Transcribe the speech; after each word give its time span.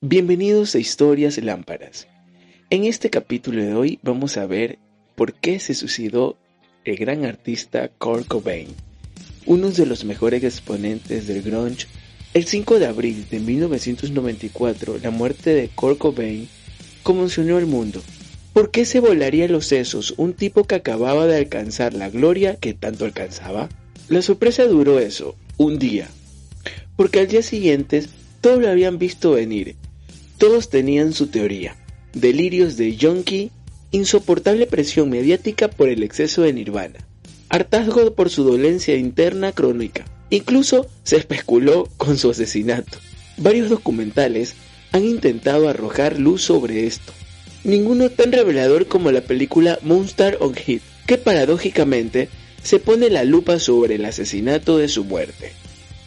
Bienvenidos 0.00 0.76
a 0.76 0.78
Historias 0.78 1.42
Lámparas. 1.42 2.06
En 2.70 2.84
este 2.84 3.10
capítulo 3.10 3.60
de 3.60 3.74
hoy 3.74 3.98
vamos 4.00 4.36
a 4.36 4.46
ver 4.46 4.78
por 5.16 5.34
qué 5.34 5.58
se 5.58 5.74
suicidó 5.74 6.36
el 6.84 6.96
gran 6.98 7.24
artista 7.24 7.88
Kurt 7.98 8.28
Cobain, 8.28 8.68
uno 9.44 9.70
de 9.70 9.86
los 9.86 10.04
mejores 10.04 10.44
exponentes 10.44 11.26
del 11.26 11.42
grunge. 11.42 11.88
El 12.32 12.44
5 12.44 12.78
de 12.78 12.86
abril 12.86 13.26
de 13.28 13.40
1994, 13.40 15.00
la 15.02 15.10
muerte 15.10 15.52
de 15.52 15.66
Kurt 15.66 15.98
Cobain 15.98 16.48
conmocionó 17.02 17.56
al 17.56 17.66
mundo. 17.66 18.00
¿Por 18.52 18.70
qué 18.70 18.84
se 18.84 19.00
volaría 19.00 19.48
los 19.48 19.66
sesos 19.66 20.14
un 20.16 20.32
tipo 20.32 20.62
que 20.62 20.76
acababa 20.76 21.26
de 21.26 21.38
alcanzar 21.38 21.92
la 21.92 22.08
gloria 22.08 22.54
que 22.54 22.72
tanto 22.72 23.04
alcanzaba? 23.04 23.68
La 24.08 24.22
sorpresa 24.22 24.64
duró 24.68 25.00
eso, 25.00 25.34
un 25.56 25.80
día, 25.80 26.08
porque 26.94 27.18
al 27.18 27.26
día 27.26 27.42
siguiente 27.42 28.04
todos 28.40 28.62
lo 28.62 28.68
habían 28.68 28.98
visto 28.98 29.32
venir 29.32 29.74
todos 30.38 30.70
tenían 30.70 31.12
su 31.12 31.26
teoría. 31.26 31.76
Delirios 32.14 32.76
de 32.76 32.96
Yonki, 32.96 33.50
insoportable 33.90 34.66
presión 34.66 35.10
mediática 35.10 35.68
por 35.68 35.88
el 35.88 36.02
exceso 36.02 36.42
de 36.42 36.52
Nirvana, 36.52 37.06
hartazgo 37.48 38.14
por 38.14 38.30
su 38.30 38.44
dolencia 38.44 38.96
interna 38.96 39.52
crónica. 39.52 40.04
Incluso 40.30 40.86
se 41.02 41.16
especuló 41.16 41.88
con 41.96 42.18
su 42.18 42.30
asesinato. 42.30 42.98
Varios 43.36 43.68
documentales 43.68 44.54
han 44.92 45.04
intentado 45.04 45.68
arrojar 45.68 46.18
luz 46.18 46.42
sobre 46.42 46.86
esto. 46.86 47.12
Ninguno 47.64 48.10
tan 48.10 48.32
revelador 48.32 48.86
como 48.86 49.10
la 49.10 49.22
película 49.22 49.78
Monster 49.82 50.38
on 50.40 50.54
Hit, 50.54 50.82
que 51.06 51.18
paradójicamente 51.18 52.28
se 52.62 52.78
pone 52.78 53.10
la 53.10 53.24
lupa 53.24 53.58
sobre 53.58 53.96
el 53.96 54.04
asesinato 54.04 54.78
de 54.78 54.88
su 54.88 55.04
muerte. 55.04 55.52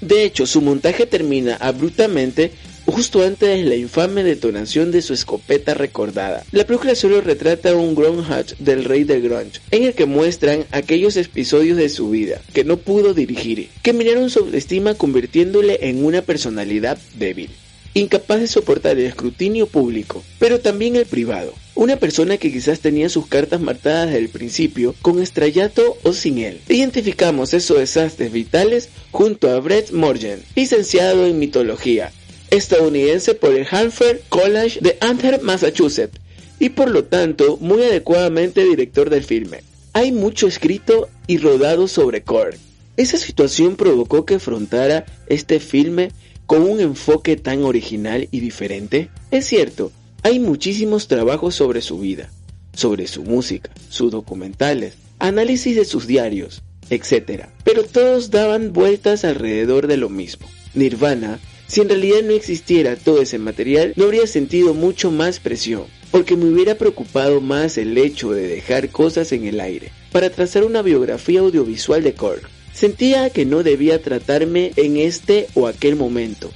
De 0.01 0.23
hecho, 0.23 0.45
su 0.47 0.61
montaje 0.61 1.05
termina 1.05 1.55
abruptamente 1.55 2.51
justo 2.91 3.23
antes 3.23 3.49
de 3.49 3.63
la 3.63 3.75
infame 3.75 4.23
detonación 4.23 4.91
de 4.91 5.01
su 5.01 5.13
escopeta 5.13 5.73
recordada. 5.73 6.43
La 6.51 6.65
película 6.65 6.95
solo 6.95 7.21
retrata 7.21 7.73
un 7.75 7.91
Hatch 8.29 8.53
del 8.59 8.85
rey 8.85 9.03
del 9.03 9.21
grunge, 9.21 9.61
en 9.71 9.83
el 9.83 9.93
que 9.93 10.05
muestran 10.05 10.65
aquellos 10.71 11.15
episodios 11.17 11.77
de 11.77 11.89
su 11.89 12.09
vida 12.09 12.41
que 12.53 12.63
no 12.63 12.77
pudo 12.77 13.13
dirigir, 13.13 13.69
que 13.81 13.93
miraron 13.93 14.29
su 14.29 14.39
autoestima 14.39 14.95
convirtiéndole 14.95 15.79
en 15.89 16.03
una 16.03 16.21
personalidad 16.21 16.97
débil 17.17 17.49
incapaz 17.93 18.39
de 18.39 18.47
soportar 18.47 18.97
el 18.97 19.05
escrutinio 19.05 19.67
público, 19.67 20.23
pero 20.39 20.59
también 20.59 20.95
el 20.95 21.05
privado. 21.05 21.53
Una 21.73 21.95
persona 21.97 22.37
que 22.37 22.51
quizás 22.51 22.79
tenía 22.79 23.09
sus 23.09 23.27
cartas 23.27 23.61
marcadas 23.61 24.07
desde 24.07 24.19
el 24.19 24.29
principio, 24.29 24.93
con 25.01 25.21
estrellato 25.21 25.97
o 26.03 26.13
sin 26.13 26.37
él. 26.39 26.61
Identificamos 26.67 27.53
esos 27.53 27.79
desastres 27.79 28.31
vitales 28.31 28.89
junto 29.11 29.49
a 29.49 29.59
Brett 29.59 29.91
Morgan, 29.91 30.41
licenciado 30.55 31.25
en 31.25 31.39
mitología, 31.39 32.11
estadounidense 32.51 33.33
por 33.33 33.55
el 33.55 33.65
Hanford 33.69 34.19
College 34.29 34.79
de 34.81 34.97
Antwerp, 35.01 35.41
Massachusetts, 35.41 36.19
y 36.59 36.69
por 36.69 36.91
lo 36.91 37.05
tanto 37.05 37.57
muy 37.57 37.81
adecuadamente 37.81 38.63
director 38.63 39.09
del 39.09 39.23
filme. 39.23 39.63
Hay 39.93 40.11
mucho 40.11 40.47
escrito 40.47 41.09
y 41.25 41.37
rodado 41.37 41.87
sobre 41.87 42.21
Korg. 42.21 42.55
Esa 42.97 43.17
situación 43.17 43.75
provocó 43.75 44.25
que 44.25 44.35
afrontara 44.35 45.05
este 45.27 45.59
filme 45.59 46.11
con 46.45 46.61
un 46.63 46.79
enfoque 46.81 47.35
tan 47.35 47.63
original 47.63 48.27
y 48.29 48.41
diferente. 48.41 49.09
Es 49.31 49.45
cierto, 49.45 49.91
hay 50.21 50.39
muchísimos 50.39 51.07
trabajos 51.07 51.55
sobre 51.55 51.81
su 51.81 51.99
vida, 51.99 52.29
sobre 52.73 53.07
su 53.07 53.23
música, 53.23 53.71
sus 53.89 54.11
documentales, 54.11 54.93
análisis 55.19 55.75
de 55.75 55.85
sus 55.85 56.05
diarios, 56.05 56.61
etc. 56.89 57.45
Pero 57.63 57.83
todos 57.83 58.29
daban 58.29 58.73
vueltas 58.73 59.23
alrededor 59.25 59.87
de 59.87 59.97
lo 59.97 60.09
mismo. 60.09 60.47
Nirvana 60.73 61.39
si 61.71 61.79
en 61.79 61.87
realidad 61.87 62.21
no 62.21 62.33
existiera 62.33 62.97
todo 62.97 63.21
ese 63.21 63.39
material, 63.39 63.93
no 63.95 64.03
habría 64.03 64.27
sentido 64.27 64.73
mucho 64.73 65.09
más 65.09 65.39
presión, 65.39 65.85
porque 66.11 66.35
me 66.35 66.43
hubiera 66.43 66.75
preocupado 66.75 67.39
más 67.39 67.77
el 67.77 67.97
hecho 67.97 68.31
de 68.31 68.45
dejar 68.45 68.89
cosas 68.89 69.31
en 69.31 69.45
el 69.45 69.61
aire, 69.61 69.93
para 70.11 70.29
trazar 70.29 70.65
una 70.65 70.81
biografía 70.81 71.39
audiovisual 71.39 72.03
de 72.03 72.13
Korg. 72.13 72.41
Sentía 72.73 73.29
que 73.29 73.45
no 73.45 73.63
debía 73.63 74.01
tratarme 74.01 74.73
en 74.75 74.97
este 74.97 75.47
o 75.53 75.65
aquel 75.65 75.95
momento, 75.95 76.51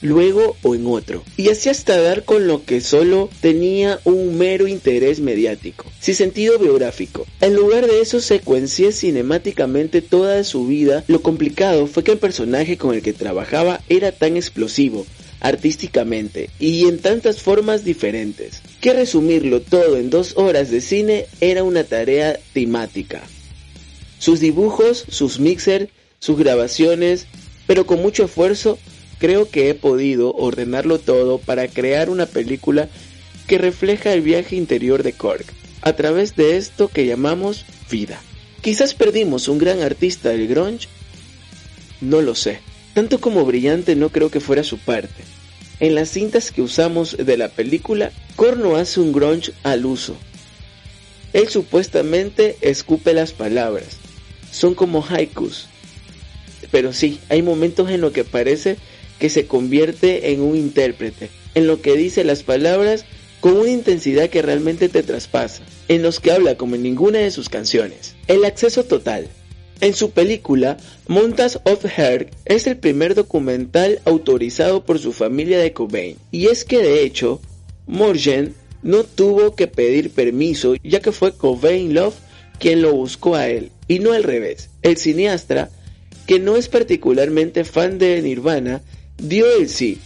luego 0.00 0.56
o 0.62 0.74
en 0.74 0.86
otro, 0.86 1.24
y 1.36 1.48
así 1.50 1.68
hasta 1.68 2.00
dar 2.00 2.24
con 2.24 2.46
lo 2.46 2.64
que 2.64 2.80
solo 2.80 3.28
tenía 3.40 4.00
un 4.04 4.38
mero 4.38 4.68
interés 4.68 5.20
mediático, 5.20 5.84
sin 6.00 6.14
sentido 6.14 6.58
biográfico. 6.58 7.26
En 7.40 7.54
lugar 7.54 7.86
de 7.86 8.00
eso 8.00 8.20
secuencié 8.20 8.92
cinemáticamente 8.92 10.02
toda 10.02 10.44
su 10.44 10.66
vida, 10.66 11.04
lo 11.08 11.22
complicado 11.22 11.86
fue 11.86 12.04
que 12.04 12.12
el 12.12 12.18
personaje 12.18 12.76
con 12.76 12.94
el 12.94 13.02
que 13.02 13.12
trabajaba 13.12 13.80
era 13.88 14.12
tan 14.12 14.36
explosivo, 14.36 15.06
artísticamente 15.40 16.50
y 16.58 16.86
en 16.86 16.98
tantas 16.98 17.42
formas 17.42 17.84
diferentes, 17.84 18.60
que 18.80 18.92
resumirlo 18.92 19.60
todo 19.60 19.96
en 19.96 20.10
dos 20.10 20.36
horas 20.36 20.70
de 20.70 20.80
cine 20.80 21.26
era 21.40 21.62
una 21.62 21.84
tarea 21.84 22.38
temática. 22.52 23.22
Sus 24.18 24.40
dibujos, 24.40 25.04
sus 25.08 25.38
mixers, 25.38 25.88
sus 26.18 26.38
grabaciones, 26.38 27.26
pero 27.66 27.86
con 27.86 28.02
mucho 28.02 28.24
esfuerzo 28.24 28.78
creo 29.18 29.48
que 29.48 29.70
he 29.70 29.74
podido 29.74 30.32
ordenarlo 30.34 30.98
todo 30.98 31.38
para 31.38 31.68
crear 31.68 32.10
una 32.10 32.26
película 32.26 32.88
que 33.46 33.58
refleja 33.58 34.12
el 34.12 34.20
viaje 34.20 34.56
interior 34.56 35.02
de 35.02 35.12
Korg, 35.12 35.44
a 35.82 35.92
través 35.94 36.36
de 36.36 36.56
esto 36.56 36.88
que 36.88 37.06
llamamos 37.06 37.64
vida. 37.90 38.20
Quizás 38.60 38.94
perdimos 38.94 39.48
un 39.48 39.58
gran 39.58 39.82
artista 39.82 40.30
del 40.30 40.48
grunge, 40.48 40.88
no 42.00 42.20
lo 42.20 42.34
sé. 42.34 42.60
Tanto 42.94 43.20
como 43.20 43.44
brillante 43.44 43.94
no 43.94 44.10
creo 44.10 44.30
que 44.30 44.40
fuera 44.40 44.64
su 44.64 44.78
parte. 44.78 45.22
En 45.80 45.94
las 45.94 46.10
cintas 46.10 46.50
que 46.50 46.62
usamos 46.62 47.16
de 47.16 47.36
la 47.36 47.48
película, 47.48 48.10
Korg 48.34 48.58
no 48.58 48.76
hace 48.76 49.00
un 49.00 49.12
grunge 49.12 49.52
al 49.62 49.86
uso. 49.86 50.16
Él 51.32 51.48
supuestamente 51.48 52.56
escupe 52.60 53.14
las 53.14 53.32
palabras. 53.32 53.98
Son 54.50 54.74
como 54.74 55.04
haikus. 55.08 55.68
Pero 56.72 56.92
sí, 56.92 57.20
hay 57.28 57.42
momentos 57.42 57.90
en 57.90 58.00
los 58.00 58.12
que 58.12 58.24
parece 58.24 58.76
que 59.18 59.30
se 59.30 59.46
convierte 59.46 60.32
en 60.32 60.40
un 60.40 60.56
intérprete, 60.56 61.30
en 61.54 61.66
lo 61.66 61.80
que 61.80 61.96
dice 61.96 62.24
las 62.24 62.42
palabras 62.42 63.04
con 63.40 63.56
una 63.56 63.70
intensidad 63.70 64.30
que 64.30 64.42
realmente 64.42 64.88
te 64.88 65.02
traspasa, 65.02 65.62
en 65.88 66.02
los 66.02 66.20
que 66.20 66.32
habla 66.32 66.56
como 66.56 66.74
en 66.74 66.82
ninguna 66.82 67.20
de 67.20 67.30
sus 67.30 67.48
canciones. 67.48 68.14
El 68.26 68.44
acceso 68.44 68.84
total. 68.84 69.28
En 69.80 69.94
su 69.94 70.10
película, 70.10 70.76
Montas 71.06 71.60
of 71.64 71.84
Her 71.84 72.30
es 72.44 72.66
el 72.66 72.76
primer 72.76 73.14
documental 73.14 74.00
autorizado 74.04 74.84
por 74.84 74.98
su 74.98 75.12
familia 75.12 75.58
de 75.60 75.72
Cobain, 75.72 76.16
y 76.32 76.46
es 76.46 76.64
que 76.64 76.78
de 76.78 77.02
hecho, 77.02 77.40
Morgan 77.86 78.54
no 78.82 79.04
tuvo 79.04 79.54
que 79.54 79.66
pedir 79.66 80.10
permiso 80.10 80.74
ya 80.82 81.00
que 81.00 81.12
fue 81.12 81.32
Cobain 81.32 81.94
Love 81.94 82.14
quien 82.58 82.82
lo 82.82 82.92
buscó 82.92 83.36
a 83.36 83.48
él, 83.48 83.70
y 83.86 84.00
no 84.00 84.12
al 84.12 84.24
revés. 84.24 84.70
El 84.82 84.96
cineasta, 84.96 85.70
que 86.26 86.40
no 86.40 86.56
es 86.56 86.68
particularmente 86.68 87.64
fan 87.64 87.98
de 87.98 88.20
Nirvana, 88.20 88.82
dio 89.18 89.46
el 89.56 89.68
sí, 89.68 89.98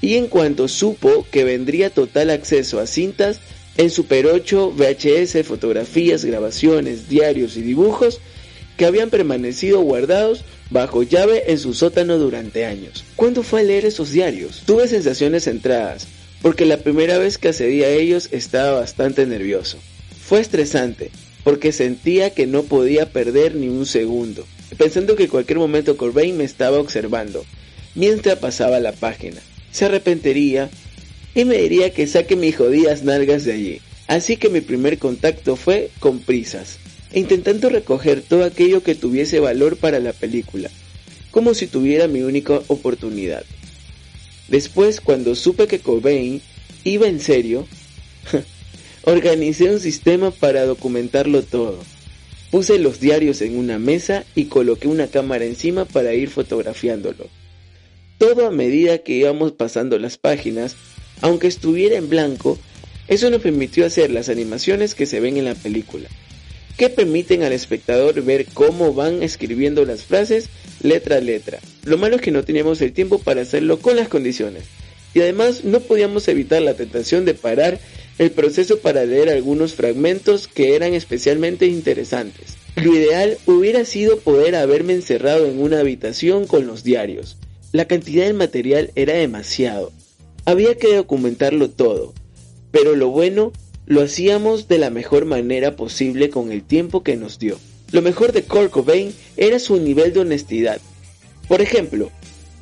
y 0.00 0.16
en 0.16 0.26
cuanto 0.26 0.68
supo 0.68 1.26
que 1.30 1.44
vendría 1.44 1.90
total 1.90 2.30
acceso 2.30 2.80
a 2.80 2.86
cintas, 2.86 3.40
en 3.76 3.90
Super 3.90 4.26
8, 4.26 4.72
VHS, 4.76 5.46
fotografías, 5.46 6.24
grabaciones, 6.24 7.08
diarios 7.08 7.56
y 7.56 7.62
dibujos 7.62 8.20
que 8.76 8.86
habían 8.86 9.10
permanecido 9.10 9.80
guardados 9.80 10.44
bajo 10.70 11.02
llave 11.02 11.44
en 11.48 11.58
su 11.58 11.74
sótano 11.74 12.18
durante 12.18 12.64
años. 12.64 13.04
¿Cuándo 13.16 13.42
fue 13.42 13.60
a 13.60 13.64
leer 13.64 13.84
esos 13.84 14.10
diarios? 14.10 14.62
Tuve 14.66 14.88
sensaciones 14.88 15.44
centradas, 15.44 16.06
porque 16.42 16.66
la 16.66 16.78
primera 16.78 17.18
vez 17.18 17.38
que 17.38 17.48
accedí 17.48 17.82
a 17.82 17.90
ellos 17.90 18.28
estaba 18.32 18.80
bastante 18.80 19.26
nervioso. 19.26 19.78
Fue 20.20 20.40
estresante, 20.40 21.10
porque 21.42 21.72
sentía 21.72 22.30
que 22.30 22.46
no 22.46 22.62
podía 22.64 23.10
perder 23.10 23.54
ni 23.54 23.68
un 23.68 23.86
segundo, 23.86 24.46
pensando 24.76 25.16
que 25.16 25.24
en 25.24 25.30
cualquier 25.30 25.58
momento 25.58 25.96
Corbin 25.96 26.36
me 26.36 26.44
estaba 26.44 26.78
observando, 26.78 27.44
mientras 27.94 28.38
pasaba 28.38 28.80
la 28.80 28.92
página. 28.92 29.40
Se 29.70 29.86
arrepentiría 29.86 30.70
y 31.34 31.44
me 31.44 31.58
diría 31.58 31.92
que 31.92 32.06
saque 32.06 32.36
mis 32.36 32.56
jodidas 32.56 33.02
nalgas 33.02 33.44
de 33.44 33.52
allí. 33.52 33.80
Así 34.06 34.36
que 34.36 34.48
mi 34.48 34.60
primer 34.60 34.98
contacto 34.98 35.56
fue 35.56 35.90
con 35.98 36.20
prisas, 36.20 36.78
intentando 37.12 37.70
recoger 37.70 38.22
todo 38.22 38.44
aquello 38.44 38.82
que 38.82 38.94
tuviese 38.94 39.40
valor 39.40 39.76
para 39.76 39.98
la 39.98 40.12
película, 40.12 40.70
como 41.30 41.54
si 41.54 41.66
tuviera 41.66 42.06
mi 42.06 42.22
única 42.22 42.60
oportunidad. 42.68 43.44
Después, 44.48 45.00
cuando 45.00 45.34
supe 45.34 45.66
que 45.66 45.78
Cobain 45.78 46.42
iba 46.84 47.08
en 47.08 47.18
serio, 47.18 47.66
organicé 49.04 49.70
un 49.70 49.80
sistema 49.80 50.30
para 50.30 50.66
documentarlo 50.66 51.42
todo. 51.42 51.82
Puse 52.50 52.78
los 52.78 53.00
diarios 53.00 53.40
en 53.40 53.56
una 53.56 53.78
mesa 53.78 54.24
y 54.34 54.44
coloqué 54.44 54.86
una 54.86 55.06
cámara 55.06 55.46
encima 55.46 55.86
para 55.86 56.14
ir 56.14 56.28
fotografiándolo 56.28 57.28
todo 58.24 58.46
a 58.46 58.50
medida 58.50 58.96
que 59.00 59.12
íbamos 59.12 59.52
pasando 59.52 59.98
las 59.98 60.16
páginas, 60.16 60.76
aunque 61.20 61.46
estuviera 61.46 61.96
en 61.96 62.08
blanco, 62.08 62.58
eso 63.06 63.28
nos 63.28 63.42
permitió 63.42 63.84
hacer 63.84 64.10
las 64.10 64.30
animaciones 64.30 64.94
que 64.94 65.04
se 65.04 65.20
ven 65.20 65.36
en 65.36 65.44
la 65.44 65.54
película, 65.54 66.08
que 66.78 66.88
permiten 66.88 67.42
al 67.42 67.52
espectador 67.52 68.22
ver 68.22 68.46
cómo 68.54 68.94
van 68.94 69.22
escribiendo 69.22 69.84
las 69.84 70.04
frases 70.04 70.48
letra 70.80 71.16
a 71.16 71.20
letra. 71.20 71.58
Lo 71.84 71.98
malo 71.98 72.16
es 72.16 72.22
que 72.22 72.30
no 72.30 72.44
teníamos 72.44 72.80
el 72.80 72.94
tiempo 72.94 73.18
para 73.18 73.42
hacerlo 73.42 73.78
con 73.78 73.94
las 73.94 74.08
condiciones, 74.08 74.62
y 75.12 75.20
además 75.20 75.62
no 75.64 75.80
podíamos 75.80 76.26
evitar 76.26 76.62
la 76.62 76.72
tentación 76.72 77.26
de 77.26 77.34
parar 77.34 77.78
el 78.16 78.30
proceso 78.30 78.78
para 78.78 79.04
leer 79.04 79.28
algunos 79.28 79.74
fragmentos 79.74 80.48
que 80.48 80.74
eran 80.74 80.94
especialmente 80.94 81.66
interesantes. 81.66 82.56
Lo 82.76 82.96
ideal 82.96 83.36
hubiera 83.44 83.84
sido 83.84 84.18
poder 84.18 84.56
haberme 84.56 84.94
encerrado 84.94 85.44
en 85.44 85.60
una 85.60 85.80
habitación 85.80 86.46
con 86.46 86.66
los 86.66 86.84
diarios. 86.84 87.36
La 87.74 87.86
cantidad 87.86 88.24
de 88.24 88.34
material 88.34 88.92
era 88.94 89.14
demasiado. 89.14 89.90
Había 90.44 90.76
que 90.76 90.94
documentarlo 90.94 91.70
todo. 91.70 92.14
Pero 92.70 92.94
lo 92.94 93.08
bueno, 93.08 93.52
lo 93.84 94.00
hacíamos 94.00 94.68
de 94.68 94.78
la 94.78 94.90
mejor 94.90 95.24
manera 95.24 95.74
posible 95.74 96.30
con 96.30 96.52
el 96.52 96.62
tiempo 96.62 97.02
que 97.02 97.16
nos 97.16 97.40
dio. 97.40 97.58
Lo 97.90 98.00
mejor 98.00 98.30
de 98.30 98.44
Kurt 98.44 98.70
Cobain 98.70 99.12
era 99.36 99.58
su 99.58 99.80
nivel 99.80 100.12
de 100.12 100.20
honestidad. 100.20 100.80
Por 101.48 101.62
ejemplo, 101.62 102.12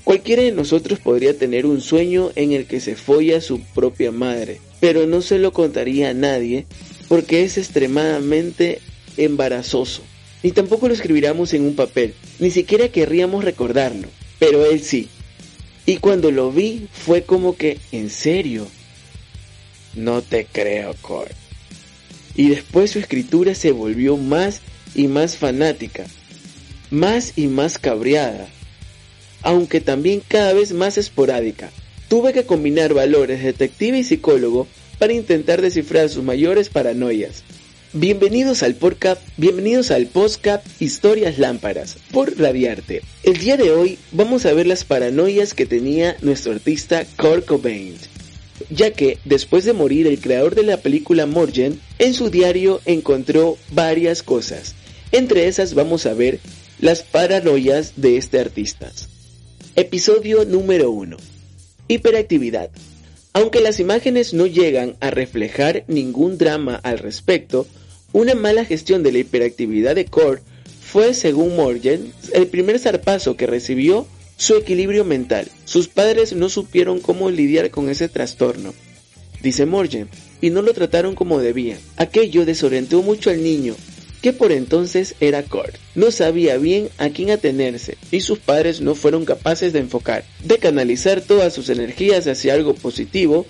cualquiera 0.03 0.44
de 0.44 0.53
nosotros 0.53 0.99
podría 0.99 1.37
tener 1.37 1.67
un 1.67 1.82
sueño 1.82 2.31
en 2.35 2.53
el 2.53 2.64
que 2.64 2.81
se 2.81 2.97
folla 2.97 3.37
a 3.37 3.43
su 3.43 3.61
propia 3.61 4.12
madre, 4.12 4.62
pero 4.81 5.06
no 5.06 5.20
se 5.20 5.38
lo 5.38 5.53
contaría 5.53 6.09
a 6.09 6.14
nadie 6.14 6.64
porque 7.09 7.44
es 7.44 7.59
extremadamente 7.59 8.81
embarazoso. 9.19 10.00
Ni 10.43 10.53
tampoco 10.53 10.88
lo 10.88 10.94
escribiríamos 10.94 11.53
en 11.53 11.64
un 11.64 11.76
papel, 11.76 12.14
ni 12.38 12.50
siquiera 12.50 12.88
querríamos 12.88 13.44
recordarlo, 13.44 14.09
pero 14.43 14.67
él 14.67 14.83
sí. 14.83 15.09
Y 15.87 15.99
cuando 15.99 16.33
lo 16.33 16.50
vi 16.50 16.89
fue 16.93 17.23
como 17.23 17.56
que, 17.56 17.79
¿en 17.93 18.11
serio? 18.11 18.67
No 19.94 20.21
te 20.21 20.47
creo, 20.50 20.97
Kurt. 21.00 21.31
Y 22.35 22.49
después 22.49 22.91
su 22.91 22.99
escritura 22.99 23.55
se 23.55 23.71
volvió 23.71 24.17
más 24.17 24.61
y 24.97 25.06
más 25.06 25.37
fanática, 25.37 26.06
más 26.91 27.35
y 27.37 27.47
más 27.47 27.79
cabreada, 27.79 28.49
aunque 29.43 29.81
también 29.81 30.21
cada 30.27 30.55
vez 30.55 30.73
más 30.73 30.99
esporádica. 30.99 31.71
Tuve 32.09 32.33
que 32.33 32.45
combinar 32.45 32.95
valores 32.95 33.45
detective 33.45 33.99
y 34.00 34.05
psicólogo 34.05 34.67
para 34.99 35.12
intentar 35.12 35.62
descifrar 35.62 36.09
sus 36.09 36.25
mayores 36.25 36.69
paranoias. 36.69 37.45
Bienvenidos 37.94 38.62
al 38.62 38.75
podcast, 38.75 39.21
bienvenidos 39.37 39.91
al 39.91 40.06
podcast 40.06 40.67
Historias 40.81 41.37
Lámparas 41.37 41.99
por 42.11 42.39
Radiarte. 42.39 43.03
El 43.23 43.37
día 43.37 43.59
de 43.59 43.71
hoy 43.71 43.99
vamos 44.12 44.47
a 44.47 44.55
ver 44.55 44.67
las 44.67 44.85
paranoias 44.85 45.53
que 45.53 45.67
tenía 45.67 46.17
nuestro 46.23 46.53
artista 46.53 47.05
Kurt 47.19 47.44
Cobain, 47.44 47.94
ya 48.71 48.93
que 48.93 49.19
después 49.27 49.67
de 49.67 49.75
morir 49.75 50.06
el 50.06 50.23
creador 50.23 50.55
de 50.55 50.62
la 50.62 50.79
película 50.79 51.27
Morgen, 51.27 51.79
en 51.99 52.15
su 52.15 52.31
diario 52.31 52.81
encontró 52.87 53.59
varias 53.73 54.23
cosas. 54.23 54.75
Entre 55.12 55.47
esas 55.47 55.75
vamos 55.75 56.06
a 56.06 56.15
ver 56.15 56.41
las 56.81 57.03
paranoias 57.03 57.93
de 57.97 58.17
este 58.17 58.41
artista. 58.41 58.91
Episodio 59.77 60.47
número 60.47 60.91
1. 60.91 61.19
Hiperactividad. 61.88 62.71
Aunque 63.35 63.61
las 63.61 63.81
imágenes 63.81 64.33
no 64.33 64.47
llegan 64.47 64.97
a 65.00 65.11
reflejar 65.11 65.85
ningún 65.88 66.38
drama 66.38 66.77
al 66.83 66.99
respecto, 66.99 67.67
una 68.12 68.35
mala 68.35 68.64
gestión 68.64 69.03
de 69.03 69.12
la 69.12 69.19
hiperactividad 69.19 69.94
de 69.94 70.05
Core 70.05 70.41
fue, 70.82 71.14
según 71.14 71.56
Morgan, 71.56 72.12
el 72.35 72.47
primer 72.47 72.79
zarpazo 72.79 73.37
que 73.37 73.47
recibió 73.47 74.06
su 74.37 74.56
equilibrio 74.56 75.05
mental. 75.05 75.49
Sus 75.64 75.88
padres 75.88 76.32
no 76.32 76.49
supieron 76.49 77.00
cómo 77.00 77.31
lidiar 77.31 77.70
con 77.70 77.88
ese 77.88 78.09
trastorno, 78.09 78.75
dice 79.43 79.64
Morgan, 79.67 80.09
y 80.41 80.50
no 80.50 80.61
lo 80.61 80.75
trataron 80.75 81.14
como 81.14 81.38
debían. 81.38 81.79
Aquello 81.97 82.44
desorientó 82.44 83.03
mucho 83.03 83.31
al 83.31 83.43
niño, 83.43 83.75
que 84.20 84.32
por 84.32 84.53
entonces 84.53 85.14
era 85.20 85.43
Cord. 85.43 85.75
No 85.94 86.11
sabía 86.11 86.56
bien 86.56 86.88
a 86.99 87.11
quién 87.11 87.31
atenerse 87.31 87.97
y 88.11 88.20
sus 88.20 88.38
padres 88.38 88.81
no 88.81 88.94
fueron 88.94 89.25
capaces 89.25 89.73
de 89.73 89.81
enfocar, 89.81 90.25
de 90.44 90.59
canalizar 90.59 91.20
todas 91.20 91.53
sus 91.53 91.69
energías 91.69 92.26
hacia 92.26 92.55
algo 92.55 92.75
positivo 92.75 93.47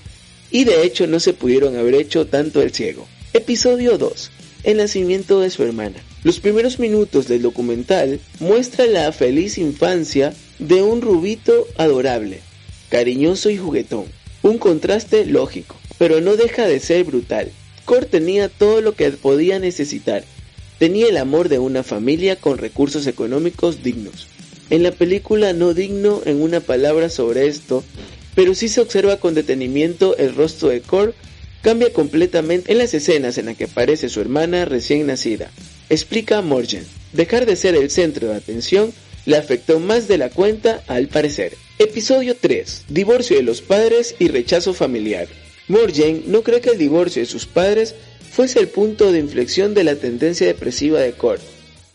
y 0.50 0.64
de 0.64 0.84
hecho 0.84 1.06
no 1.06 1.20
se 1.20 1.34
pudieron 1.34 1.76
haber 1.76 1.94
hecho 1.94 2.26
tanto 2.26 2.62
el 2.62 2.72
ciego. 2.72 3.06
Episodio 3.32 3.98
2. 3.98 4.30
El 4.64 4.76
nacimiento 4.78 5.40
de 5.40 5.50
su 5.50 5.62
hermana. 5.62 5.96
Los 6.24 6.40
primeros 6.40 6.78
minutos 6.78 7.28
del 7.28 7.42
documental 7.42 8.20
muestra 8.40 8.86
la 8.86 9.10
feliz 9.12 9.58
infancia 9.58 10.32
de 10.58 10.82
un 10.82 11.00
rubito 11.00 11.66
adorable, 11.76 12.40
cariñoso 12.88 13.50
y 13.50 13.56
juguetón. 13.56 14.04
Un 14.42 14.58
contraste 14.58 15.26
lógico, 15.26 15.76
pero 15.98 16.20
no 16.20 16.36
deja 16.36 16.66
de 16.66 16.80
ser 16.80 17.04
brutal. 17.04 17.50
Cord 17.84 18.06
tenía 18.06 18.48
todo 18.48 18.80
lo 18.80 18.94
que 18.94 19.10
podía 19.10 19.58
necesitar 19.58 20.24
Tenía 20.82 21.06
el 21.06 21.16
amor 21.16 21.48
de 21.48 21.60
una 21.60 21.84
familia 21.84 22.34
con 22.34 22.58
recursos 22.58 23.06
económicos 23.06 23.84
dignos. 23.84 24.26
En 24.68 24.82
la 24.82 24.90
película 24.90 25.52
no 25.52 25.74
digno 25.74 26.22
en 26.24 26.42
una 26.42 26.58
palabra 26.58 27.08
sobre 27.08 27.46
esto, 27.46 27.84
pero 28.34 28.56
sí 28.56 28.66
se 28.66 28.80
observa 28.80 29.18
con 29.18 29.32
detenimiento 29.34 30.16
el 30.16 30.34
rostro 30.34 30.70
de 30.70 30.80
Cor 30.80 31.14
cambia 31.62 31.92
completamente 31.92 32.72
en 32.72 32.78
las 32.78 32.92
escenas 32.92 33.38
en 33.38 33.46
las 33.46 33.56
que 33.56 33.64
aparece 33.64 34.08
su 34.08 34.20
hermana 34.20 34.64
recién 34.64 35.06
nacida. 35.06 35.50
Explica 35.88 36.42
Morgan. 36.42 36.84
Dejar 37.12 37.46
de 37.46 37.56
ser 37.56 37.74
el 37.74 37.90
centro 37.90 38.28
de 38.28 38.36
atención 38.36 38.92
le 39.24 39.36
afectó 39.36 39.78
más 39.78 40.08
de 40.08 40.18
la 40.18 40.30
cuenta 40.30 40.82
al 40.88 41.08
parecer. 41.08 41.56
Episodio 41.78 42.36
3. 42.38 42.86
Divorcio 42.88 43.36
de 43.36 43.42
los 43.42 43.62
padres 43.62 44.14
y 44.18 44.28
rechazo 44.28 44.74
familiar. 44.74 45.28
Morgan 45.68 46.22
no 46.26 46.42
cree 46.42 46.60
que 46.60 46.70
el 46.70 46.78
divorcio 46.78 47.22
de 47.22 47.26
sus 47.26 47.46
padres 47.46 47.94
fuese 48.32 48.58
el 48.58 48.68
punto 48.68 49.12
de 49.12 49.20
inflexión 49.20 49.74
de 49.74 49.84
la 49.84 49.96
tendencia 49.96 50.46
depresiva 50.46 51.00
de 51.00 51.12
Kurt. 51.12 51.42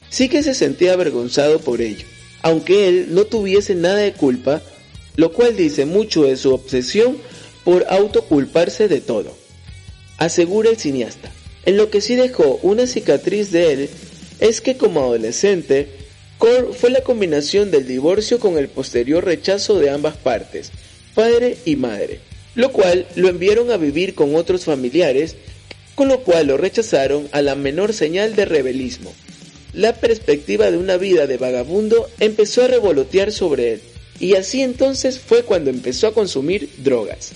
Sí 0.09 0.29
que 0.29 0.43
se 0.43 0.53
sentía 0.53 0.93
avergonzado 0.93 1.59
por 1.59 1.81
ello, 1.81 2.05
aunque 2.41 2.87
él 2.87 3.07
no 3.09 3.25
tuviese 3.25 3.75
nada 3.75 3.97
de 3.97 4.13
culpa, 4.13 4.61
lo 5.17 5.33
cual 5.33 5.57
dice 5.57 5.85
mucho 5.85 6.23
de 6.23 6.37
su 6.37 6.53
obsesión 6.53 7.17
por 7.65 7.85
autoculparse 7.89 8.87
de 8.87 9.01
todo. 9.01 9.35
Asegura 10.17 10.69
el 10.69 10.77
cineasta. 10.77 11.31
En 11.65 11.77
lo 11.77 11.89
que 11.89 12.01
sí 12.01 12.15
dejó 12.15 12.59
una 12.63 12.87
cicatriz 12.87 13.51
de 13.51 13.73
él 13.73 13.89
es 14.39 14.61
que 14.61 14.77
como 14.77 15.01
adolescente, 15.01 15.89
Kurt 16.37 16.73
fue 16.73 16.89
la 16.89 17.01
combinación 17.01 17.71
del 17.71 17.87
divorcio 17.87 18.39
con 18.39 18.57
el 18.57 18.67
posterior 18.67 19.25
rechazo 19.25 19.79
de 19.79 19.89
ambas 19.89 20.17
partes, 20.17 20.71
padre 21.13 21.57
y 21.65 21.75
madre, 21.75 22.19
lo 22.55 22.71
cual 22.71 23.07
lo 23.15 23.29
enviaron 23.29 23.71
a 23.71 23.77
vivir 23.77 24.15
con 24.15 24.35
otros 24.35 24.65
familiares 24.65 25.35
con 25.97 26.09
lo 26.09 26.19
cual 26.19 26.45
lo 26.45 26.57
rechazaron 26.57 27.27
a 27.31 27.41
la 27.41 27.55
menor 27.55 27.91
señal 27.91 28.35
de 28.35 28.45
rebelismo. 28.45 29.11
La 29.73 29.93
perspectiva 29.93 30.69
de 30.69 30.77
una 30.77 30.97
vida 30.97 31.25
de 31.25 31.37
vagabundo 31.37 32.07
empezó 32.19 32.63
a 32.63 32.67
revolotear 32.67 33.31
sobre 33.31 33.73
él, 33.73 33.81
y 34.19 34.35
así 34.35 34.61
entonces 34.61 35.17
fue 35.17 35.41
cuando 35.41 35.71
empezó 35.71 36.05
a 36.05 36.13
consumir 36.13 36.69
drogas. 36.77 37.31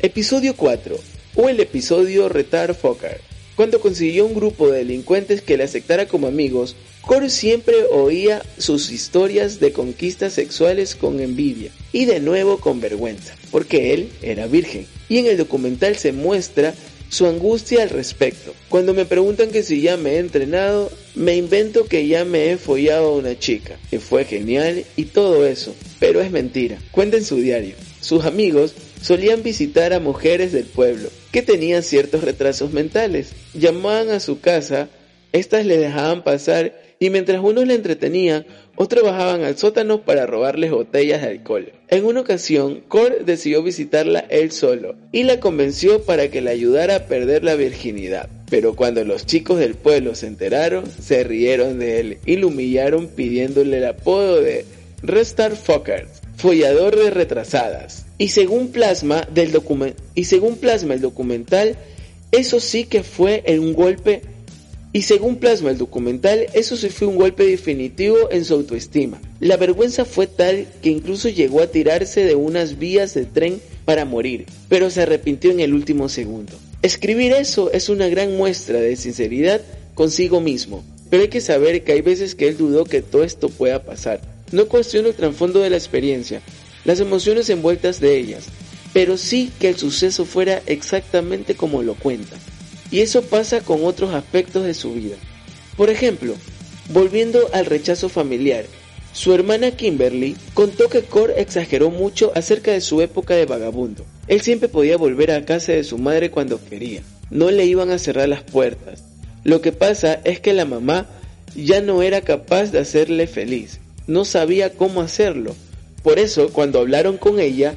Episodio 0.00 0.56
4, 0.56 0.98
o 1.34 1.48
el 1.48 1.60
episodio 1.60 2.28
Retard 2.28 2.74
Fokker. 2.74 3.20
Cuando 3.56 3.80
consiguió 3.80 4.24
un 4.24 4.34
grupo 4.34 4.70
de 4.70 4.78
delincuentes 4.78 5.42
que 5.42 5.56
le 5.56 5.64
aceptara 5.64 6.06
como 6.06 6.26
amigos, 6.26 6.74
Cor 7.02 7.28
siempre 7.30 7.84
oía 7.90 8.42
sus 8.58 8.90
historias 8.90 9.60
de 9.60 9.72
conquistas 9.72 10.32
sexuales 10.32 10.94
con 10.94 11.20
envidia 11.20 11.70
y 11.92 12.06
de 12.06 12.20
nuevo 12.20 12.58
con 12.58 12.80
vergüenza, 12.80 13.34
porque 13.50 13.92
él 13.92 14.08
era 14.22 14.46
virgen. 14.46 14.86
Y 15.08 15.18
en 15.18 15.26
el 15.26 15.36
documental 15.36 15.96
se 15.96 16.12
muestra 16.12 16.74
su 17.10 17.26
angustia 17.26 17.82
al 17.82 17.90
respecto. 17.90 18.54
Cuando 18.70 18.94
me 18.94 19.04
preguntan 19.04 19.50
que 19.50 19.62
si 19.62 19.82
ya 19.82 19.98
me 19.98 20.12
he 20.12 20.18
entrenado, 20.18 20.90
me 21.14 21.36
invento 21.36 21.84
que 21.84 22.06
ya 22.06 22.24
me 22.24 22.50
he 22.50 22.56
follado 22.56 23.08
a 23.08 23.16
una 23.16 23.38
chica, 23.38 23.78
que 23.90 24.00
fue 24.00 24.24
genial 24.24 24.86
y 24.96 25.04
todo 25.04 25.46
eso, 25.46 25.74
pero 26.00 26.22
es 26.22 26.30
mentira. 26.30 26.78
Cuenta 26.90 27.18
en 27.18 27.24
su 27.24 27.36
diario. 27.36 27.74
Sus 28.00 28.24
amigos 28.24 28.74
solían 29.02 29.42
visitar 29.42 29.92
a 29.92 30.00
mujeres 30.00 30.52
del 30.52 30.64
pueblo 30.64 31.10
que 31.30 31.42
tenían 31.42 31.82
ciertos 31.82 32.24
retrasos 32.24 32.72
mentales. 32.72 33.32
Llamaban 33.52 34.10
a 34.10 34.20
su 34.20 34.40
casa, 34.40 34.88
estas 35.32 35.66
le 35.66 35.76
dejaban 35.76 36.22
pasar 36.22 36.80
y 36.98 37.10
mientras 37.10 37.42
unos 37.42 37.66
le 37.66 37.74
entretenían, 37.74 38.46
otros 38.76 39.02
bajaban 39.04 39.42
al 39.42 39.58
sótano 39.58 40.02
para 40.02 40.24
robarles 40.24 40.70
botellas 40.70 41.20
de 41.20 41.28
alcohol. 41.28 41.72
En 41.88 42.04
una 42.04 42.20
ocasión, 42.20 42.80
Cole 42.86 43.24
decidió 43.26 43.62
visitarla 43.62 44.20
él 44.30 44.52
solo 44.52 44.94
y 45.10 45.24
la 45.24 45.40
convenció 45.40 46.02
para 46.02 46.28
que 46.28 46.40
le 46.40 46.50
ayudara 46.50 46.94
a 46.94 47.06
perder 47.06 47.42
la 47.42 47.56
virginidad. 47.56 48.30
Pero 48.48 48.76
cuando 48.76 49.04
los 49.04 49.26
chicos 49.26 49.58
del 49.58 49.74
pueblo 49.74 50.14
se 50.14 50.28
enteraron, 50.28 50.84
se 50.86 51.24
rieron 51.24 51.78
de 51.80 52.00
él 52.00 52.18
y 52.24 52.36
lo 52.36 52.48
humillaron 52.48 53.08
pidiéndole 53.08 53.78
el 53.78 53.86
apodo 53.86 54.40
de 54.40 54.64
Restart 55.02 55.56
Fucker, 55.56 56.06
follador 56.36 56.96
de 56.96 57.10
retrasadas. 57.10 58.06
Y 58.18 58.28
según 58.28 58.68
plasma, 58.68 59.26
del 59.32 59.48
el 59.48 61.00
documental, 61.00 61.76
eso 62.30 62.60
sí 62.60 62.84
que 62.84 63.02
fue 63.02 63.44
un 63.58 63.74
golpe 63.74 64.22
y 64.94 65.02
según 65.02 65.36
plasma 65.36 65.70
el 65.70 65.78
documental, 65.78 66.46
eso 66.52 66.76
sí 66.76 66.90
fue 66.90 67.08
un 67.08 67.16
golpe 67.16 67.46
definitivo 67.46 68.30
en 68.30 68.44
su 68.44 68.52
autoestima. 68.52 69.22
La 69.40 69.56
vergüenza 69.56 70.04
fue 70.04 70.26
tal 70.26 70.66
que 70.82 70.90
incluso 70.90 71.30
llegó 71.30 71.62
a 71.62 71.68
tirarse 71.68 72.26
de 72.26 72.34
unas 72.34 72.78
vías 72.78 73.14
de 73.14 73.24
tren 73.24 73.60
para 73.86 74.04
morir, 74.04 74.44
pero 74.68 74.90
se 74.90 75.00
arrepintió 75.00 75.50
en 75.50 75.60
el 75.60 75.72
último 75.72 76.10
segundo. 76.10 76.52
Escribir 76.82 77.32
eso 77.32 77.72
es 77.72 77.88
una 77.88 78.08
gran 78.08 78.36
muestra 78.36 78.80
de 78.80 78.96
sinceridad 78.96 79.62
consigo 79.94 80.42
mismo, 80.42 80.84
pero 81.08 81.22
hay 81.22 81.28
que 81.28 81.40
saber 81.40 81.84
que 81.84 81.92
hay 81.92 82.02
veces 82.02 82.34
que 82.34 82.48
él 82.48 82.58
dudó 82.58 82.84
que 82.84 83.00
todo 83.00 83.24
esto 83.24 83.48
pueda 83.48 83.84
pasar. 83.84 84.20
No 84.52 84.66
cuestiono 84.66 85.08
el 85.08 85.14
trasfondo 85.14 85.60
de 85.60 85.70
la 85.70 85.76
experiencia, 85.76 86.42
las 86.84 87.00
emociones 87.00 87.48
envueltas 87.50 88.00
de 88.00 88.16
ellas, 88.16 88.44
pero 88.92 89.16
sí 89.16 89.50
que 89.58 89.70
el 89.70 89.76
suceso 89.76 90.24
fuera 90.24 90.62
exactamente 90.66 91.54
como 91.54 91.82
lo 91.82 91.94
cuenta. 91.94 92.36
Y 92.90 93.00
eso 93.00 93.22
pasa 93.22 93.62
con 93.62 93.84
otros 93.84 94.14
aspectos 94.14 94.64
de 94.64 94.74
su 94.74 94.92
vida. 94.92 95.16
Por 95.76 95.88
ejemplo, 95.88 96.34
volviendo 96.92 97.48
al 97.54 97.66
rechazo 97.66 98.08
familiar, 98.10 98.66
su 99.14 99.34
hermana 99.34 99.70
Kimberly 99.70 100.36
contó 100.54 100.88
que 100.88 101.02
Core 101.02 101.40
exageró 101.40 101.90
mucho 101.90 102.32
acerca 102.34 102.72
de 102.72 102.80
su 102.80 103.00
época 103.00 103.34
de 103.34 103.46
vagabundo. 103.46 104.04
Él 104.26 104.40
siempre 104.40 104.68
podía 104.68 104.96
volver 104.96 105.30
a 105.30 105.44
casa 105.44 105.72
de 105.72 105.84
su 105.84 105.98
madre 105.98 106.30
cuando 106.30 106.62
quería. 106.62 107.02
No 107.30 107.50
le 107.50 107.64
iban 107.66 107.90
a 107.90 107.98
cerrar 107.98 108.28
las 108.28 108.42
puertas. 108.42 109.04
Lo 109.44 109.60
que 109.60 109.72
pasa 109.72 110.20
es 110.24 110.40
que 110.40 110.52
la 110.52 110.64
mamá 110.64 111.06
ya 111.54 111.80
no 111.80 112.02
era 112.02 112.20
capaz 112.22 112.72
de 112.72 112.78
hacerle 112.78 113.26
feliz. 113.26 113.80
No 114.06 114.24
sabía 114.24 114.74
cómo 114.74 115.00
hacerlo. 115.00 115.54
Por 116.02 116.18
eso, 116.18 116.48
cuando 116.52 116.80
hablaron 116.80 117.16
con 117.16 117.38
ella, 117.38 117.74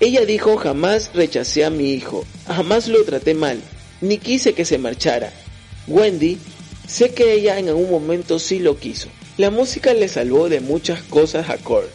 ella 0.00 0.24
dijo 0.24 0.56
jamás 0.56 1.10
rechacé 1.14 1.64
a 1.64 1.70
mi 1.70 1.92
hijo, 1.92 2.24
jamás 2.46 2.88
lo 2.88 3.02
traté 3.04 3.34
mal, 3.34 3.60
ni 4.00 4.18
quise 4.18 4.52
que 4.52 4.64
se 4.64 4.78
marchara. 4.78 5.32
Wendy, 5.86 6.38
sé 6.86 7.10
que 7.10 7.32
ella 7.32 7.58
en 7.58 7.68
algún 7.68 7.90
momento 7.90 8.38
sí 8.38 8.58
lo 8.58 8.78
quiso. 8.78 9.08
La 9.36 9.50
música 9.50 9.94
le 9.94 10.08
salvó 10.08 10.48
de 10.48 10.60
muchas 10.60 11.02
cosas 11.02 11.50
a 11.50 11.58
Core. 11.58 11.88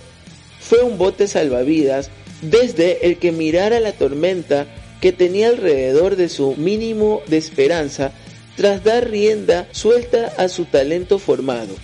Fue 0.60 0.84
un 0.84 0.98
bote 0.98 1.28
salvavidas 1.28 2.10
desde 2.42 3.08
el 3.08 3.18
que 3.18 3.32
mirara 3.32 3.80
la 3.80 3.92
tormenta 3.92 4.68
que 5.00 5.12
tenía 5.12 5.50
alrededor 5.50 6.16
de 6.16 6.30
su 6.30 6.56
mínimo 6.56 7.22
de 7.28 7.38
esperanza 7.38 8.12
tras 8.56 8.84
dar 8.84 9.10
rienda 9.10 9.68
suelta 9.72 10.34
a 10.38 10.48
su 10.48 10.66
talento 10.66 11.18
formado, 11.18 11.76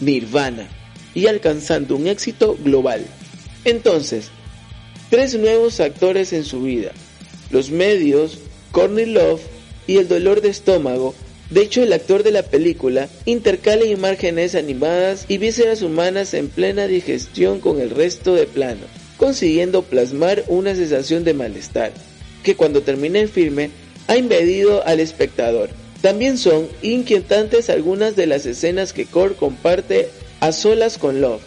Nirvana, 0.00 0.68
y 1.14 1.26
alcanzando 1.26 1.96
un 1.96 2.06
éxito 2.06 2.56
global. 2.62 3.04
Entonces, 3.64 4.30
tres 5.10 5.34
nuevos 5.38 5.80
actores 5.80 6.32
en 6.32 6.44
su 6.44 6.62
vida, 6.62 6.92
los 7.50 7.70
medios, 7.70 8.38
Courtney 8.72 9.06
Love 9.06 9.42
y 9.86 9.98
el 9.98 10.08
dolor 10.08 10.40
de 10.40 10.48
estómago. 10.48 11.14
De 11.50 11.62
hecho, 11.62 11.82
el 11.82 11.92
actor 11.92 12.22
de 12.22 12.30
la 12.30 12.44
película 12.44 13.08
intercala 13.24 13.84
imágenes 13.84 14.54
animadas 14.54 15.24
y 15.26 15.38
vísceras 15.38 15.82
humanas 15.82 16.32
en 16.34 16.48
plena 16.48 16.86
digestión 16.86 17.60
con 17.60 17.80
el 17.80 17.90
resto 17.90 18.34
de 18.34 18.46
plano, 18.46 18.86
consiguiendo 19.16 19.82
plasmar 19.82 20.44
una 20.46 20.76
sensación 20.76 21.24
de 21.24 21.34
malestar, 21.34 21.92
que 22.44 22.54
cuando 22.54 22.82
termina 22.82 23.18
el 23.18 23.28
filme 23.28 23.70
ha 24.06 24.16
invadido 24.16 24.86
al 24.86 25.00
espectador. 25.00 25.70
También 26.02 26.38
son 26.38 26.68
inquietantes 26.82 27.68
algunas 27.68 28.16
de 28.16 28.26
las 28.26 28.46
escenas 28.46 28.92
que 28.92 29.04
Core 29.06 29.34
comparte 29.34 30.08
a 30.40 30.52
solas 30.52 30.98
con 30.98 31.20
Love, 31.20 31.42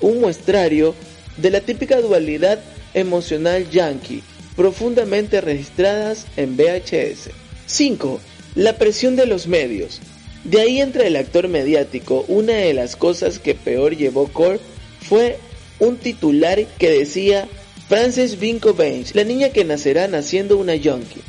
un 0.00 0.20
muestrario 0.20 0.94
de 1.36 1.50
la 1.50 1.60
típica 1.60 2.00
dualidad 2.00 2.60
emocional 2.94 3.68
yankee, 3.70 4.22
profundamente 4.56 5.40
registradas 5.40 6.26
en 6.36 6.56
VHS. 6.56 7.30
5. 7.66 8.20
La 8.54 8.78
presión 8.78 9.16
de 9.16 9.26
los 9.26 9.46
medios. 9.46 10.00
De 10.44 10.60
ahí 10.60 10.80
entra 10.80 11.06
el 11.06 11.16
actor 11.16 11.48
mediático. 11.48 12.24
Una 12.28 12.54
de 12.54 12.72
las 12.72 12.96
cosas 12.96 13.38
que 13.38 13.54
peor 13.54 13.96
llevó 13.96 14.28
Core 14.28 14.60
fue 15.00 15.38
un 15.78 15.98
titular 15.98 16.64
que 16.78 16.90
decía 16.90 17.48
Frances 17.88 18.38
Vinco 18.38 18.74
Baines, 18.74 19.14
la 19.14 19.24
niña 19.24 19.50
que 19.50 19.64
nacerá 19.64 20.08
naciendo 20.08 20.56
una 20.56 20.74
yankee. 20.74 21.20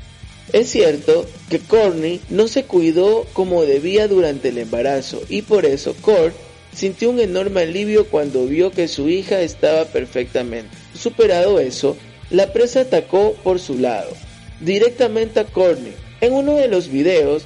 Es 0.53 0.69
cierto 0.69 1.25
que 1.49 1.59
Courtney 1.59 2.21
no 2.29 2.47
se 2.47 2.63
cuidó 2.63 3.25
como 3.33 3.63
debía 3.63 4.07
durante 4.07 4.49
el 4.49 4.59
embarazo 4.59 5.21
y 5.27 5.41
por 5.41 5.65
eso 5.65 5.93
Kurt 5.95 6.33
sintió 6.77 7.09
un 7.09 7.19
enorme 7.19 7.61
alivio 7.61 8.05
cuando 8.05 8.45
vio 8.45 8.69
que 8.69 8.87
su 8.87 9.09
hija 9.09 9.41
estaba 9.41 9.85
perfectamente. 9.85 10.69
Superado 10.93 11.59
eso, 11.59 11.97
la 12.29 12.53
presa 12.53 12.81
atacó 12.81 13.33
por 13.43 13.59
su 13.59 13.79
lado, 13.79 14.11
directamente 14.61 15.39
a 15.39 15.45
Courtney. 15.45 15.95
En 16.21 16.33
uno 16.33 16.55
de 16.55 16.67
los 16.67 16.89
videos 16.89 17.45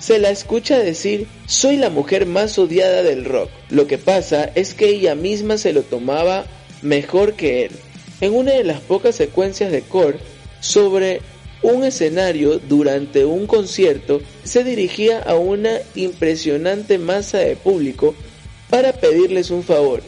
se 0.00 0.18
la 0.18 0.30
escucha 0.30 0.76
decir 0.80 1.28
soy 1.46 1.76
la 1.76 1.88
mujer 1.88 2.26
más 2.26 2.58
odiada 2.58 3.04
del 3.04 3.24
rock. 3.24 3.48
Lo 3.70 3.86
que 3.86 3.96
pasa 3.96 4.50
es 4.56 4.74
que 4.74 4.88
ella 4.88 5.14
misma 5.14 5.56
se 5.56 5.72
lo 5.72 5.82
tomaba 5.82 6.44
mejor 6.82 7.34
que 7.34 7.66
él. 7.66 7.72
En 8.20 8.34
una 8.34 8.52
de 8.52 8.64
las 8.64 8.80
pocas 8.80 9.14
secuencias 9.14 9.70
de 9.70 9.82
Core 9.82 10.18
sobre 10.58 11.20
un 11.62 11.84
escenario 11.84 12.58
durante 12.58 13.24
un 13.24 13.46
concierto 13.46 14.20
se 14.42 14.64
dirigía 14.64 15.20
a 15.20 15.36
una 15.36 15.78
impresionante 15.94 16.98
masa 16.98 17.38
de 17.38 17.54
público 17.54 18.16
para 18.70 18.92
pedirles 18.92 19.50
un 19.50 19.62
favor. 19.62 20.02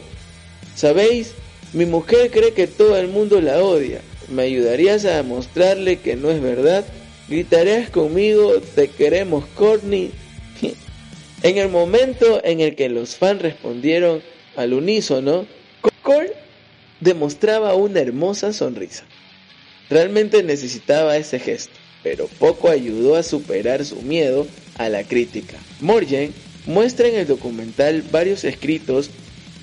¿Sabéis? 0.75 1.33
Mi 1.73 1.85
mujer 1.85 2.31
cree 2.31 2.53
que 2.53 2.67
todo 2.67 2.97
el 2.97 3.07
mundo 3.07 3.41
la 3.41 3.61
odia. 3.61 4.01
¿Me 4.29 4.43
ayudarías 4.43 5.05
a 5.05 5.23
mostrarle 5.23 5.99
que 5.99 6.15
no 6.15 6.29
es 6.29 6.41
verdad? 6.41 6.85
¿Gritarías 7.29 7.89
conmigo, 7.89 8.61
te 8.75 8.89
queremos, 8.89 9.45
Courtney? 9.55 10.11
en 11.43 11.57
el 11.57 11.69
momento 11.69 12.41
en 12.43 12.61
el 12.61 12.75
que 12.75 12.89
los 12.89 13.15
fans 13.15 13.41
respondieron 13.41 14.21
al 14.55 14.73
unísono, 14.73 15.45
Cole 16.01 16.33
demostraba 16.99 17.75
una 17.75 17.99
hermosa 17.99 18.53
sonrisa. 18.53 19.03
Realmente 19.89 20.41
necesitaba 20.43 21.17
ese 21.17 21.39
gesto, 21.39 21.73
pero 22.03 22.27
poco 22.39 22.69
ayudó 22.69 23.15
a 23.15 23.23
superar 23.23 23.85
su 23.85 24.01
miedo 24.01 24.47
a 24.77 24.89
la 24.89 25.03
crítica. 25.03 25.57
Morgan 25.79 26.33
muestra 26.67 27.07
en 27.07 27.15
el 27.15 27.27
documental 27.27 28.03
varios 28.11 28.43
escritos 28.43 29.09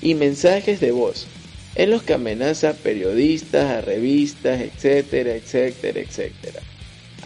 y 0.01 0.15
mensajes 0.15 0.79
de 0.79 0.91
voz, 0.91 1.27
en 1.75 1.91
los 1.91 2.03
que 2.03 2.13
amenaza 2.13 2.71
a 2.71 2.73
periodistas, 2.73 3.65
a 3.71 3.81
revistas, 3.81 4.59
etcétera, 4.61 5.35
etcétera, 5.35 5.99
etcétera. 5.99 6.59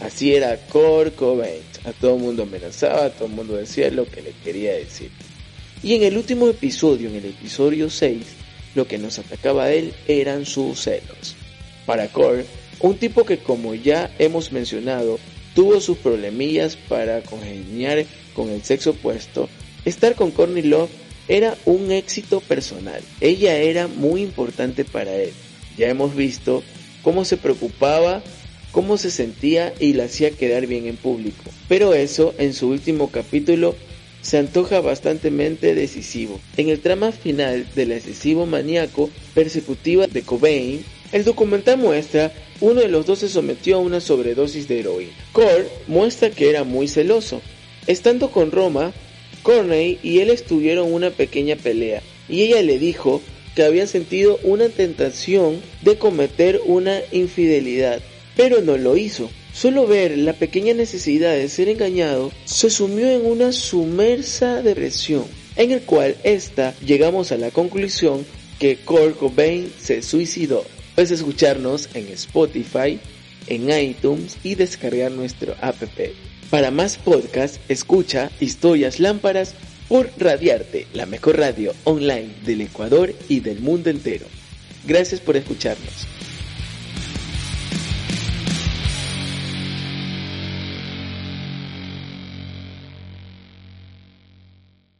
Así 0.02 0.34
era 0.34 0.56
Kurt 0.56 1.14
Cobain, 1.16 1.62
a 1.84 1.92
todo 1.92 2.16
el 2.16 2.22
mundo 2.22 2.44
amenazaba, 2.44 3.06
a 3.06 3.10
todo 3.10 3.26
el 3.26 3.34
mundo 3.34 3.56
decía 3.56 3.90
lo 3.90 4.06
que 4.06 4.22
le 4.22 4.32
quería 4.44 4.72
decir. 4.72 5.10
Y 5.82 5.94
en 5.94 6.02
el 6.02 6.16
último 6.16 6.48
episodio, 6.48 7.08
en 7.08 7.16
el 7.16 7.26
episodio 7.26 7.90
6, 7.90 8.22
lo 8.74 8.86
que 8.86 8.98
nos 8.98 9.18
atacaba 9.18 9.64
a 9.64 9.72
él 9.72 9.94
eran 10.06 10.46
sus 10.46 10.80
celos. 10.80 11.36
Para 11.86 12.08
Kurt, 12.08 12.46
un 12.80 12.96
tipo 12.96 13.24
que 13.24 13.38
como 13.38 13.74
ya 13.74 14.10
hemos 14.18 14.52
mencionado, 14.52 15.18
tuvo 15.54 15.80
sus 15.80 15.98
problemillas 15.98 16.76
para 16.76 17.22
congeniar 17.22 18.04
con 18.34 18.50
el 18.50 18.62
sexo 18.62 18.90
opuesto, 18.90 19.48
estar 19.84 20.14
con 20.14 20.30
Courtney 20.30 20.62
Love 20.62 20.90
era 21.28 21.56
un 21.64 21.92
éxito 21.92 22.40
personal. 22.40 23.00
Ella 23.20 23.56
era 23.56 23.86
muy 23.86 24.22
importante 24.22 24.84
para 24.84 25.14
él. 25.14 25.32
Ya 25.76 25.88
hemos 25.88 26.16
visto 26.16 26.62
cómo 27.02 27.24
se 27.24 27.36
preocupaba, 27.36 28.22
cómo 28.72 28.96
se 28.96 29.10
sentía 29.10 29.72
y 29.78 29.92
la 29.92 30.04
hacía 30.04 30.30
quedar 30.30 30.66
bien 30.66 30.86
en 30.86 30.96
público. 30.96 31.44
Pero 31.68 31.94
eso 31.94 32.34
en 32.38 32.52
su 32.52 32.68
último 32.68 33.10
capítulo 33.10 33.76
se 34.22 34.38
antoja 34.38 34.80
bastante 34.80 35.30
decisivo. 35.30 36.40
En 36.56 36.68
el 36.68 36.80
trama 36.80 37.12
final 37.12 37.66
del 37.74 37.92
excesivo 37.92 38.46
maníaco 38.46 39.08
persecutiva 39.34 40.06
de 40.06 40.22
Cobain, 40.22 40.84
el 41.12 41.24
documental 41.24 41.78
muestra 41.78 42.32
uno 42.60 42.80
de 42.80 42.88
los 42.88 43.06
dos 43.06 43.20
se 43.20 43.28
sometió 43.28 43.76
a 43.76 43.80
una 43.80 44.00
sobredosis 44.00 44.68
de 44.68 44.80
heroína. 44.80 45.12
Core 45.32 45.66
muestra 45.86 46.30
que 46.30 46.50
era 46.50 46.64
muy 46.64 46.88
celoso. 46.88 47.40
Estando 47.86 48.30
con 48.30 48.50
Roma, 48.52 48.92
Corney 49.42 49.98
y 50.02 50.20
él 50.20 50.30
estuvieron 50.30 50.92
una 50.92 51.10
pequeña 51.10 51.56
pelea 51.56 52.02
y 52.28 52.42
ella 52.42 52.62
le 52.62 52.78
dijo 52.78 53.20
que 53.54 53.64
había 53.64 53.86
sentido 53.86 54.38
una 54.42 54.68
tentación 54.68 55.60
de 55.82 55.98
cometer 55.98 56.60
una 56.64 57.00
infidelidad, 57.12 58.00
pero 58.36 58.60
no 58.60 58.76
lo 58.76 58.96
hizo. 58.96 59.30
Solo 59.52 59.86
ver 59.86 60.16
la 60.16 60.32
pequeña 60.32 60.74
necesidad 60.74 61.34
de 61.34 61.48
ser 61.48 61.68
engañado 61.68 62.30
se 62.44 62.70
sumió 62.70 63.10
en 63.10 63.26
una 63.26 63.52
sumersa 63.52 64.62
depresión, 64.62 65.24
en 65.56 65.72
el 65.72 65.82
cual 65.82 66.16
esta 66.22 66.74
llegamos 66.86 67.32
a 67.32 67.36
la 67.36 67.50
conclusión 67.50 68.24
que 68.60 68.76
Kurt 68.76 69.16
Cobain 69.16 69.72
se 69.80 70.02
suicidó. 70.02 70.64
Puedes 70.94 71.10
escucharnos 71.10 71.88
en 71.94 72.08
Spotify, 72.08 73.00
en 73.48 73.70
iTunes 73.70 74.36
y 74.44 74.54
descargar 74.54 75.10
nuestro 75.10 75.56
app. 75.60 75.82
Para 76.50 76.72
más 76.72 76.98
podcasts, 76.98 77.60
escucha 77.68 78.28
Historias 78.40 78.98
Lámparas 78.98 79.54
por 79.88 80.10
Radiarte, 80.18 80.88
la 80.92 81.06
mejor 81.06 81.38
radio 81.38 81.72
online 81.84 82.30
del 82.44 82.62
Ecuador 82.62 83.14
y 83.28 83.38
del 83.38 83.60
mundo 83.60 83.88
entero. 83.88 84.26
Gracias 84.84 85.20
por 85.20 85.36
escucharnos. 85.36 86.08